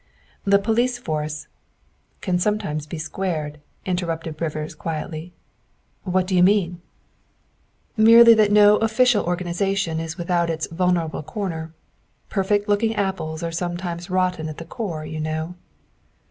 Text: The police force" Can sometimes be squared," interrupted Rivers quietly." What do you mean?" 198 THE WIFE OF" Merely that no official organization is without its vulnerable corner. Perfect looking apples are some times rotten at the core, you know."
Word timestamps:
The 0.45 0.57
police 0.57 0.97
force" 0.97 1.45
Can 2.21 2.39
sometimes 2.39 2.87
be 2.87 2.97
squared," 2.97 3.59
interrupted 3.85 4.41
Rivers 4.41 4.73
quietly." 4.73 5.31
What 6.15 6.25
do 6.25 6.35
you 6.35 6.41
mean?" 6.41 6.81
198 7.97 7.97
THE 7.97 7.99
WIFE 7.99 7.99
OF" 7.99 8.05
Merely 8.11 8.33
that 8.47 8.51
no 8.51 8.77
official 8.77 9.25
organization 9.25 9.99
is 9.99 10.17
without 10.17 10.49
its 10.49 10.65
vulnerable 10.71 11.21
corner. 11.21 11.75
Perfect 12.29 12.67
looking 12.67 12.95
apples 12.95 13.43
are 13.43 13.51
some 13.51 13.77
times 13.77 14.09
rotten 14.09 14.49
at 14.49 14.57
the 14.57 14.65
core, 14.65 15.05
you 15.05 15.19
know." 15.19 15.53